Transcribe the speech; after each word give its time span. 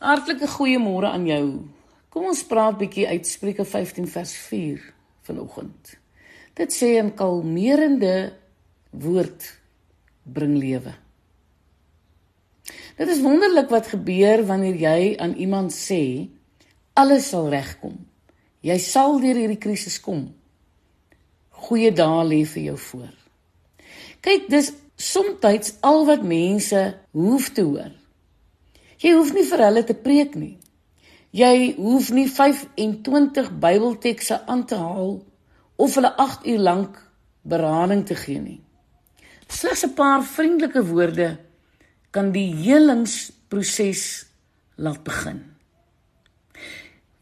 Hartlike 0.00 0.46
goeiemôre 0.48 1.10
aan 1.12 1.26
jou. 1.28 1.46
Kom 2.08 2.30
ons 2.30 2.40
praat 2.48 2.78
bietjie 2.80 3.04
uit 3.04 3.26
Spreuke 3.28 3.66
15 3.68 4.06
vers 4.08 4.32
4 4.48 4.86
vanoggend. 5.28 5.90
Dit 6.56 6.72
sê 6.72 6.96
'n 6.96 7.12
kalmerende 7.14 8.32
woord 8.90 9.60
bring 10.22 10.56
lewe. 10.56 10.94
Dit 12.96 13.08
is 13.08 13.20
wonderlik 13.20 13.68
wat 13.68 13.92
gebeur 13.92 14.46
wanneer 14.46 14.74
jy 14.74 15.16
aan 15.18 15.34
iemand 15.36 15.72
sê 15.72 16.28
alles 16.94 17.28
sal 17.28 17.48
regkom. 17.48 18.06
Jy 18.60 18.78
sal 18.78 19.20
deur 19.20 19.36
hierdie 19.36 19.60
krisis 19.60 20.00
kom. 20.00 20.34
Goeie 21.50 21.92
dae 21.92 22.24
lê 22.24 22.44
vir 22.44 22.62
jou 22.62 22.76
voor. 22.76 23.14
Kyk, 24.20 24.48
dis 24.48 24.72
soms 24.96 25.76
al 25.80 26.06
wat 26.06 26.22
mense 26.22 26.98
hoef 27.12 27.48
te 27.52 27.62
hoor. 27.62 27.99
Jy 29.00 29.14
hoef 29.16 29.32
nie 29.32 29.46
vir 29.48 29.62
hulle 29.64 29.82
te 29.88 29.96
preek 29.96 30.34
nie. 30.36 30.56
Jy 31.32 31.76
hoef 31.78 32.10
nie 32.12 32.26
25 32.28 33.52
Bybeltekste 33.62 34.42
aan 34.50 34.66
te 34.68 34.76
haal 34.76 35.14
of 35.80 35.94
hulle 35.96 36.10
8 36.20 36.48
uur 36.52 36.64
lank 36.66 36.98
berading 37.48 38.02
te 38.06 38.16
gee 38.18 38.40
nie. 38.40 38.60
Slegs 39.48 39.84
'n 39.84 39.94
paar 39.94 40.22
vriendelike 40.22 40.82
woorde 40.86 41.38
kan 42.10 42.32
die 42.32 42.54
helingsproses 42.54 44.26
laat 44.76 45.02
begin. 45.04 45.40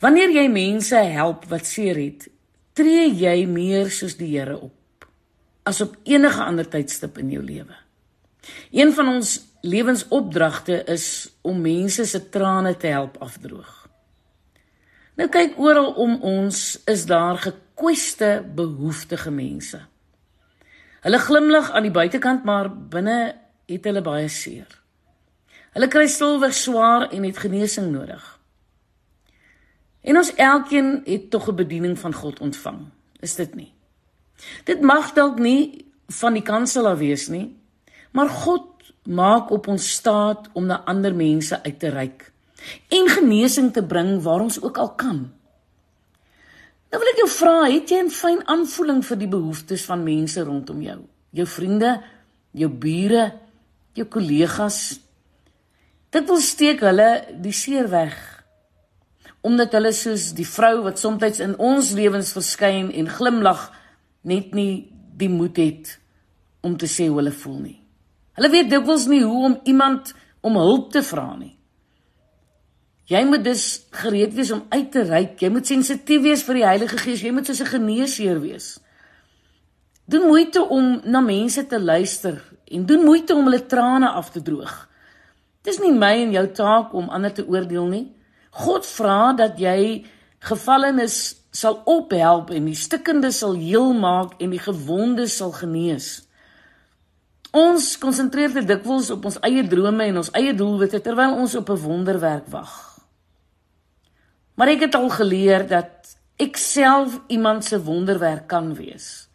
Wanneer 0.01 0.31
jy 0.31 0.49
mense 0.49 0.97
help 0.97 1.45
wat 1.45 1.67
seer 1.67 1.97
het, 1.97 2.29
tree 2.73 3.11
jy 3.15 3.47
meer 3.47 3.91
soos 3.91 4.17
die 4.17 4.39
Here 4.39 4.59
op 4.61 4.75
as 5.69 5.81
op 5.81 5.97
enige 6.05 6.43
ander 6.43 6.69
tydstip 6.69 7.19
in 7.19 7.31
jou 7.31 7.43
lewe. 7.45 7.75
Een 8.71 8.93
van 8.93 9.09
ons 9.09 9.41
lewensopdragte 9.61 10.85
is 10.85 11.29
om 11.43 11.61
mense 11.61 12.05
se 12.05 12.29
trane 12.29 12.77
te 12.77 12.87
help 12.87 13.17
afdroog. 13.23 13.89
Nou 15.19 15.29
kyk 15.29 15.59
oral 15.59 15.93
om 15.99 16.21
ons 16.23 16.59
is 16.87 17.07
daar 17.07 17.41
gekweste 17.43 18.45
behoeftige 18.55 19.31
mense. 19.31 19.81
Hulle 21.03 21.19
glimlag 21.19 21.71
aan 21.71 21.87
die 21.89 21.95
buitekant 21.95 22.45
maar 22.45 22.71
binne 22.71 23.35
het 23.69 23.85
hulle 23.85 24.03
baie 24.03 24.29
seer. 24.31 24.69
Hulle 25.75 25.89
kry 25.91 26.07
stilweg 26.11 26.55
swaar 26.55 27.09
en 27.11 27.27
het 27.27 27.39
genesing 27.39 27.91
nodig. 27.93 28.23
En 30.03 30.17
ons 30.17 30.31
elkeen 30.35 31.03
het 31.05 31.31
tog 31.31 31.49
'n 31.49 31.55
bediening 31.55 31.99
van 31.99 32.15
God 32.15 32.41
ontvang. 32.41 32.87
Is 33.21 33.35
dit 33.35 33.55
nie? 33.55 33.73
Dit 34.65 34.81
mag 34.81 35.13
dalk 35.13 35.39
nie 35.39 35.85
van 36.07 36.33
die 36.33 36.43
kansel 36.43 36.87
af 36.87 36.99
wees 36.99 37.29
nie, 37.29 37.57
maar 38.13 38.29
God 38.29 38.93
maak 39.09 39.51
op 39.51 39.69
ons 39.69 39.93
staat 39.99 40.49
om 40.53 40.67
na 40.67 40.83
ander 40.85 41.15
mense 41.15 41.63
uit 41.63 41.79
te 41.79 41.89
reik 41.89 42.29
en 42.89 43.09
genesing 43.09 43.73
te 43.73 43.85
bring 43.85 44.19
waar 44.23 44.43
ons 44.45 44.61
ook 44.63 44.79
al 44.79 44.91
kan. 44.99 45.21
Nou 46.89 47.01
wil 47.03 47.11
ek 47.13 47.21
jou 47.23 47.29
vra, 47.31 47.57
het 47.69 47.91
jy 47.91 48.01
'n 48.03 48.11
fyn 48.11 48.41
aanvoeling 48.47 49.05
vir 49.05 49.19
die 49.19 49.29
behoeftes 49.29 49.85
van 49.85 50.05
mense 50.05 50.41
rondom 50.43 50.83
jou? 50.83 50.99
Jou 51.31 51.47
vriende, 51.47 52.03
jou 52.53 52.71
bure, 52.71 53.33
jou 53.93 54.07
kollegas? 54.07 55.01
Dit 56.11 56.27
wil 56.27 56.41
steek 56.41 56.81
hulle 56.81 57.25
die 57.41 57.53
seer 57.53 57.89
weg. 57.89 58.45
Omdat 59.41 59.73
hulle 59.73 59.93
soos 59.93 60.33
die 60.33 60.47
vrou 60.47 60.83
wat 60.83 60.99
soms 60.99 61.41
in 61.41 61.59
ons 61.59 61.93
lewens 61.93 62.33
verskyn 62.33 62.91
en 62.93 63.09
glimlag 63.09 63.73
net 64.23 64.55
nie 64.55 64.91
die 65.17 65.29
moed 65.29 65.57
het 65.57 65.99
om 66.61 66.77
te 66.77 66.87
sê 66.87 67.09
hoe 67.09 67.17
hulle 67.17 67.33
voel 67.33 67.59
nie. 67.59 67.81
Hulle 68.39 68.51
weet 68.55 68.71
dikwels 68.71 69.09
nie 69.11 69.25
hoe 69.25 69.45
om 69.51 69.61
iemand 69.67 70.15
om 70.47 70.57
hulp 70.57 70.93
te 70.95 71.03
vra 71.03 71.33
nie. 71.35 71.57
Jy 73.09 73.23
moet 73.25 73.43
dus 73.43 73.65
gereed 73.99 74.35
wees 74.37 74.53
om 74.55 74.67
uit 74.69 74.91
te 74.93 75.03
reik. 75.09 75.41
Jy 75.41 75.49
moet 75.51 75.67
sensitief 75.67 76.23
wees 76.23 76.45
vir 76.47 76.61
die 76.61 76.67
Heilige 76.67 77.01
Gees. 77.01 77.25
Jy 77.25 77.33
moet 77.35 77.49
soos 77.49 77.63
'n 77.65 77.73
geneesheer 77.73 78.41
wees. 78.41 78.79
Doen 80.07 80.29
moeite 80.29 80.63
om 80.63 81.01
na 81.05 81.21
mense 81.21 81.67
te 81.67 81.81
luister 81.81 82.43
en 82.65 82.87
doen 82.87 83.05
moeite 83.05 83.35
om 83.35 83.45
hulle 83.45 83.67
trane 83.67 84.09
af 84.09 84.31
te 84.31 84.43
droog. 84.43 84.89
Dit 85.63 85.75
is 85.75 85.81
nie 85.81 85.93
my 85.93 86.15
en 86.23 86.33
jou 86.33 86.47
taak 86.53 86.95
om 86.95 87.09
ander 87.09 87.33
te 87.33 87.47
oordeel 87.49 87.87
nie. 87.87 88.07
God 88.51 88.87
vra 88.87 89.33
dat 89.33 89.59
jy 89.59 90.07
gevallenes 90.39 91.37
sal 91.51 91.83
ophelp 91.85 92.51
en 92.51 92.65
die 92.65 92.75
stikkendes 92.75 93.39
sal 93.39 93.55
heel 93.55 93.93
maak 93.93 94.41
en 94.41 94.51
die 94.51 94.63
gewondes 94.63 95.37
sal 95.37 95.53
genees. 95.53 96.28
Ons 97.57 97.95
konsentreer 97.97 98.53
te 98.53 98.65
dikwels 98.65 99.09
op 99.11 99.25
ons 99.25 99.39
eie 99.47 99.63
drome 99.65 100.05
en 100.05 100.21
ons 100.21 100.31
eie 100.37 100.53
doelwitte 100.55 101.01
terwyl 101.01 101.39
ons 101.41 101.55
op 101.55 101.71
'n 101.71 101.81
wonderwerk 101.81 102.49
wag. 102.53 103.01
Maar 104.55 104.69
ek 104.69 104.81
het 104.81 104.95
al 104.95 105.09
geleer 105.09 105.67
dat 105.67 106.17
ek 106.37 106.57
self 106.57 107.21
iemand 107.29 107.65
se 107.65 107.83
wonderwerk 107.83 108.47
kan 108.47 108.75
wees. 108.75 109.29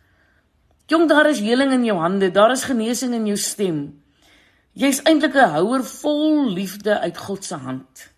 Jong, 0.85 1.07
daar 1.09 1.29
is 1.29 1.39
heling 1.39 1.71
in 1.71 1.85
jou 1.85 1.97
hande, 1.97 2.31
daar 2.31 2.51
is 2.51 2.63
genesing 2.63 3.13
in 3.13 3.25
jou 3.25 3.37
stem. 3.37 4.03
Jy's 4.73 5.01
eintlik 5.03 5.35
'n 5.35 5.49
houer 5.49 5.83
vol 5.83 6.49
liefde 6.49 6.99
uit 6.99 7.17
God 7.17 7.45
se 7.45 7.55
hand. 7.55 8.09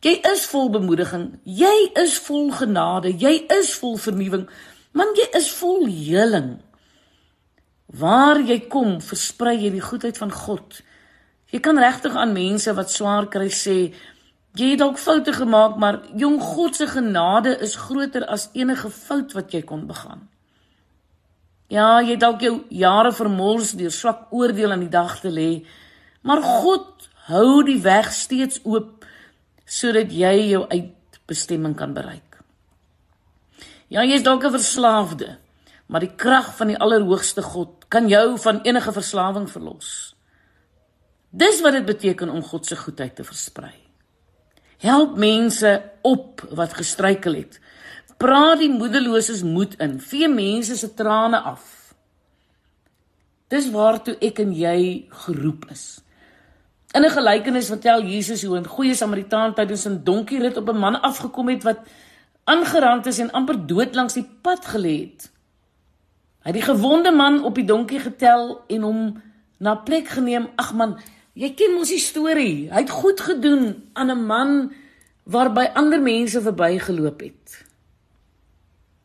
Jy 0.00 0.18
is 0.32 0.46
vol 0.46 0.70
bemoediging, 0.70 1.38
jy 1.44 1.90
is 1.94 2.18
vol 2.18 2.50
genade, 2.50 3.12
jy 3.18 3.44
is 3.60 3.74
vol 3.78 3.96
vernuwing, 3.96 4.48
man 4.92 5.14
jy 5.14 5.28
is 5.36 5.52
vol 5.52 5.86
heling. 5.86 6.60
Waar 7.92 8.40
jy 8.40 8.58
kom, 8.72 9.00
versprei 9.04 9.58
jy 9.60 9.70
die 9.74 9.84
goedheid 9.84 10.16
van 10.18 10.32
God. 10.32 10.80
Jy 11.52 11.60
kan 11.60 11.78
regtig 11.78 12.16
aan 12.16 12.32
mense 12.32 12.72
wat 12.72 12.90
swaar 12.90 13.28
kry 13.28 13.50
sê, 13.52 13.92
jy 14.56 14.70
het 14.72 14.80
dalk 14.80 15.00
foute 15.00 15.32
gemaak, 15.36 15.76
maar 15.76 16.00
jong 16.16 16.38
God 16.40 16.76
se 16.76 16.86
genade 16.88 17.52
is 17.60 17.76
groter 17.76 18.24
as 18.24 18.48
enige 18.56 18.88
fout 18.88 19.36
wat 19.36 19.52
jy 19.52 19.60
kon 19.68 19.84
begaan. 19.88 20.28
Ja, 21.72 22.00
jy 22.04 22.16
dalk 22.20 22.40
jou 22.44 22.64
jare 22.72 23.12
vermols 23.16 23.72
deur 23.76 23.92
swak 23.92 24.32
oordeel 24.32 24.72
aan 24.72 24.84
die 24.84 24.92
dag 24.92 25.14
te 25.20 25.30
lê, 25.32 25.64
maar 26.24 26.40
God 26.44 27.08
hou 27.28 27.62
die 27.64 27.80
weg 27.84 28.10
steeds 28.12 28.60
oop 28.64 29.06
sodat 29.68 30.12
jy 30.12 30.32
jou 30.50 30.66
uitbestemming 30.68 31.76
kan 31.76 31.94
bereik. 31.96 32.40
Ja, 33.92 34.04
jy's 34.04 34.24
dalk 34.24 34.44
'n 34.44 34.56
verslaafde, 34.56 35.36
maar 35.92 36.00
die 36.00 36.14
krag 36.16 36.54
van 36.56 36.72
die 36.72 36.78
Allerhoogste 36.80 37.42
God 37.44 37.84
kan 37.92 38.08
jou 38.08 38.38
van 38.40 38.62
enige 38.64 38.92
verslawing 38.96 39.50
verlos. 39.50 39.88
Dis 41.28 41.60
wat 41.60 41.76
dit 41.76 41.84
beteken 41.84 42.30
om 42.32 42.40
God 42.42 42.66
se 42.66 42.76
goedheid 42.76 43.14
te 43.16 43.24
versprei. 43.24 43.74
Help 44.80 45.18
mense 45.20 45.72
op 46.00 46.40
wat 46.50 46.78
gestruikel 46.80 47.36
het. 47.36 47.58
Praat 48.16 48.62
die 48.62 48.70
moedeloses 48.72 49.42
moed 49.44 49.76
in. 49.84 49.98
Vee 50.00 50.28
mense 50.32 50.76
se 50.76 50.88
trane 50.96 51.40
af. 51.52 51.94
Dis 53.52 53.68
waartoe 53.70 54.16
ek 54.24 54.40
en 54.40 54.54
jy 54.56 54.78
geroep 55.26 55.68
is. 55.70 56.00
In 56.96 57.04
'n 57.04 57.10
gelykenis 57.10 57.68
vertel 57.68 58.02
Jesus 58.02 58.44
hoe 58.44 58.58
'n 58.58 58.66
goeie 58.66 58.94
Samaritaan 58.94 59.54
tydens 59.54 59.86
'n 59.86 60.00
donkie 60.04 60.40
rit 60.40 60.56
op 60.56 60.68
'n 60.68 60.78
man 60.78 61.00
afgekom 61.00 61.48
het 61.48 61.62
wat 61.62 61.78
aangerand 62.44 63.06
is 63.06 63.18
en 63.18 63.30
amper 63.30 63.66
dood 63.66 63.94
langs 63.94 64.14
die 64.14 64.28
pad 64.42 64.64
gelê 64.66 64.96
het. 65.00 65.31
Hy 66.42 66.50
het 66.50 66.58
die 66.58 66.66
gewonde 66.66 67.12
man 67.14 67.44
op 67.46 67.54
die 67.54 67.66
donkie 67.66 68.00
getel 68.02 68.64
en 68.66 68.82
hom 68.82 69.02
na 69.62 69.76
plek 69.78 70.08
geneem. 70.10 70.48
Ag 70.58 70.72
man, 70.74 70.96
jy 71.38 71.52
ken 71.54 71.76
mos 71.76 71.92
die 71.94 72.02
storie. 72.02 72.70
Hy 72.72 72.82
het 72.82 72.90
goed 72.90 73.20
gedoen 73.20 73.90
aan 73.94 74.10
'n 74.10 74.26
man 74.26 74.72
waarby 75.22 75.70
ander 75.74 76.02
mense 76.02 76.42
verbygeloop 76.42 77.20
het. 77.20 77.64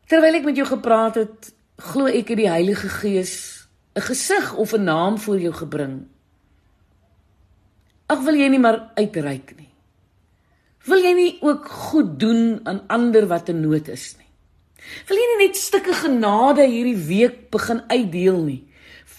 Terwyl 0.08 0.34
ek 0.34 0.44
met 0.44 0.56
jou 0.56 0.66
gepraat 0.66 1.14
het, 1.14 1.54
glo 1.76 2.06
ek 2.06 2.28
het 2.28 2.38
die 2.38 2.50
Heilige 2.50 2.88
Gees 2.88 3.68
'n 3.94 4.00
gesig 4.00 4.54
of 4.54 4.72
'n 4.72 4.84
naam 4.84 5.18
voor 5.18 5.38
jou 5.38 5.52
gebring. 5.52 6.06
Ag 8.06 8.20
wil 8.24 8.34
jy 8.34 8.48
nie 8.48 8.58
maar 8.58 8.90
uitreik 8.94 9.56
nie. 9.56 9.68
Wil 10.84 11.02
jy 11.02 11.12
nie 11.12 11.38
ook 11.40 11.68
goed 11.68 12.20
doen 12.20 12.60
aan 12.64 12.86
ander 12.86 13.26
wat 13.26 13.48
in 13.48 13.60
nood 13.60 13.88
is 13.88 14.16
nie? 14.18 14.27
Wil 15.08 15.20
jy 15.20 15.26
nie 15.32 15.40
net 15.46 15.58
stukke 15.58 15.94
genade 15.96 16.66
hierdie 16.68 16.98
week 17.08 17.48
begin 17.54 17.82
uitdeel 17.90 18.40
nie? 18.44 18.62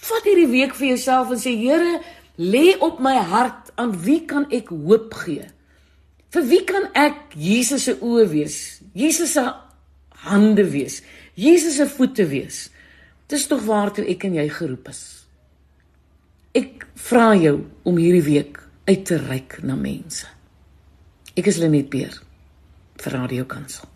Vat 0.00 0.26
hierdie 0.26 0.48
week 0.50 0.74
vir 0.78 0.92
jouself 0.94 1.32
en 1.34 1.40
sê 1.40 1.52
Here, 1.58 2.00
lê 2.40 2.76
op 2.80 3.00
my 3.04 3.16
hart 3.30 3.72
aan 3.80 3.92
wie 4.04 4.22
kan 4.26 4.46
ek 4.54 4.72
hoop 4.72 5.14
gee? 5.24 5.46
Vir 6.30 6.46
wie 6.46 6.62
kan 6.64 6.88
ek 6.94 7.34
Jesus 7.34 7.88
se 7.88 7.96
oë 7.98 8.26
wees? 8.30 8.58
Jesus 8.94 9.34
se 9.36 9.44
hande 10.26 10.64
wees? 10.70 11.00
Jesus 11.34 11.80
se 11.80 11.88
voete 11.90 12.26
wees? 12.30 12.68
Dis 13.30 13.46
tog 13.50 13.64
waartoe 13.66 14.06
ek 14.10 14.26
en 14.28 14.38
jy 14.38 14.46
geroep 14.54 14.90
is. 14.92 15.02
Ek 16.56 16.86
vra 16.98 17.32
jou 17.38 17.60
om 17.86 17.98
hierdie 17.98 18.26
week 18.26 18.62
uit 18.88 19.04
te 19.06 19.18
reik 19.20 19.60
na 19.66 19.76
mense. 19.78 20.26
Ek 21.38 21.46
is 21.50 21.60
Lenet 21.62 21.90
Beer 21.90 22.14
vir 23.00 23.16
Radio 23.16 23.46
Kansel. 23.50 23.90